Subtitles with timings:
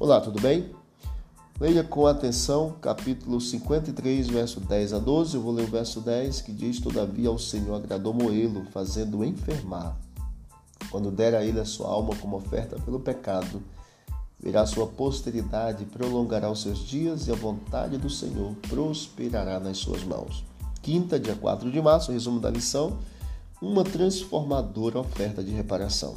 [0.00, 0.70] Olá, tudo bem?
[1.60, 5.36] Leia com atenção capítulo 53, verso 10 a 12.
[5.36, 9.94] Eu vou ler o verso 10 que diz: Todavia ao Senhor agradou Moelo, fazendo-o enfermar.
[10.90, 13.62] Quando der a ele a sua alma como oferta pelo pecado,
[14.42, 20.02] verá sua posteridade, prolongará os seus dias e a vontade do Senhor prosperará nas suas
[20.02, 20.42] mãos.
[20.80, 22.96] Quinta, dia 4 de março, resumo da lição:
[23.60, 26.16] uma transformadora oferta de reparação.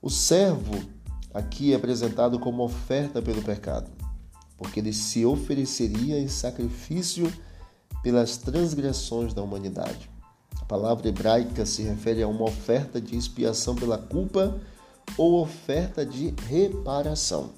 [0.00, 0.95] O servo
[1.36, 3.90] aqui é apresentado como oferta pelo pecado,
[4.56, 7.30] porque ele se ofereceria em sacrifício
[8.02, 10.10] pelas transgressões da humanidade.
[10.58, 14.58] A palavra hebraica se refere a uma oferta de expiação pela culpa
[15.18, 17.50] ou oferta de reparação,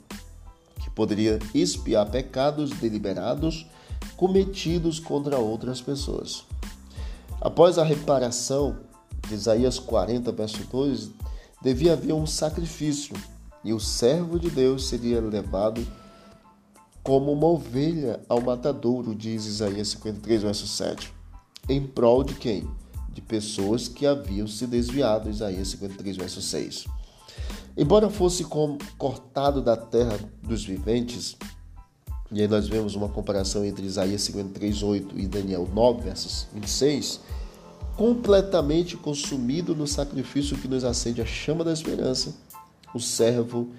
[0.81, 3.65] que poderia expiar pecados deliberados
[4.17, 6.45] cometidos contra outras pessoas.
[7.41, 8.77] Após a reparação,
[9.29, 11.11] de Isaías 40, verso 2,
[11.63, 13.15] devia haver um sacrifício
[13.69, 15.86] e o servo de Deus seria levado
[17.02, 21.12] como uma ovelha ao matadouro, diz Isaías 53, verso 7.
[21.69, 22.66] Em prol de quem?
[23.12, 26.86] De pessoas que haviam se desviado, Isaías 53, verso 6.
[27.77, 28.42] Embora fosse
[28.96, 31.36] cortado da terra dos viventes,
[32.33, 37.20] e aí nós vemos uma comparação entre Isaías 53, 8 e Daniel 9, versos 26,
[37.98, 42.34] completamente consumido no sacrifício que nos acende a chama da esperança,
[42.94, 43.70] o servo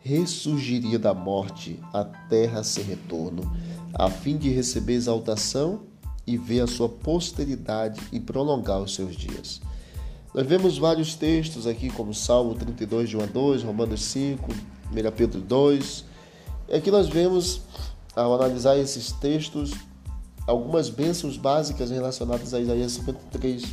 [0.00, 3.50] ressurgiria da morte à terra sem retorno,
[3.94, 5.82] a fim de receber exaltação
[6.26, 9.60] e ver a sua posteridade e prolongar os seus dias.
[10.34, 14.50] Nós vemos vários textos aqui, como Salmo 32, de 1 a 2, Romanos 5,
[14.92, 16.04] 1 Pedro 2.
[16.68, 17.62] E aqui nós vemos,
[18.14, 19.72] ao analisar esses textos,
[20.46, 23.64] algumas bênçãos básicas relacionadas a Isaías 53,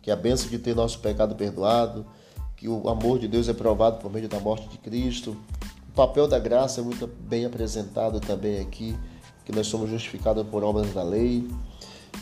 [0.00, 2.06] que é a bênção de ter nosso pecado perdoado,
[2.56, 5.36] que o amor de Deus é provado por meio da morte de Cristo.
[5.88, 8.96] O papel da graça é muito bem apresentado também aqui,
[9.44, 11.48] que nós somos justificados por obras da lei.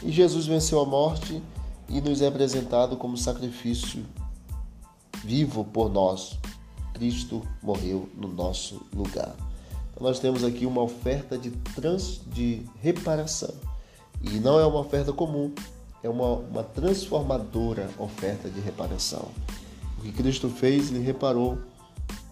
[0.02, 1.42] E Jesus venceu a morte
[1.88, 4.04] e nos é apresentado como sacrifício
[5.24, 6.38] vivo por nós.
[6.94, 9.34] Cristo morreu no nosso lugar.
[9.90, 13.54] Então nós temos aqui uma oferta de, trans, de reparação.
[14.22, 15.52] E não é uma oferta comum,
[16.02, 19.28] é uma, uma transformadora oferta de reparação.
[20.02, 21.58] O que Cristo fez, ele reparou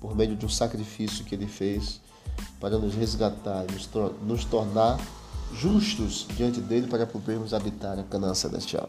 [0.00, 2.00] por meio de um sacrifício que ele fez
[2.58, 3.88] para nos resgatar, nos,
[4.26, 4.98] nos tornar
[5.54, 8.88] justos diante dele para podermos habitar a Canaã celestial.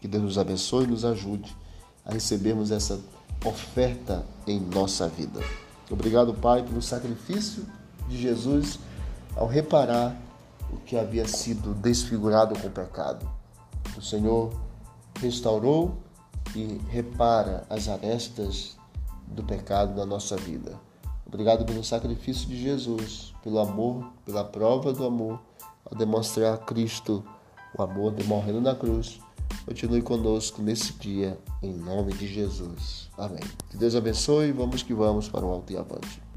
[0.00, 1.56] Que Deus nos abençoe e nos ajude
[2.04, 3.00] a recebermos essa
[3.44, 5.40] oferta em nossa vida.
[5.90, 7.66] Obrigado, Pai, pelo sacrifício
[8.08, 8.78] de Jesus
[9.34, 10.16] ao reparar
[10.72, 13.28] o que havia sido desfigurado com o pecado.
[13.96, 14.52] O Senhor
[15.20, 15.98] restaurou
[16.54, 18.76] e repara as arestas
[19.26, 20.78] do pecado na nossa vida.
[21.26, 25.40] Obrigado pelo sacrifício de Jesus, pelo amor, pela prova do amor,
[25.84, 27.24] ao demonstrar a Cristo
[27.76, 29.20] o amor de morrendo na cruz.
[29.64, 33.08] Continue conosco nesse dia, em nome de Jesus.
[33.16, 33.42] Amém.
[33.68, 36.29] Que Deus abençoe e vamos que vamos para o alto e avante.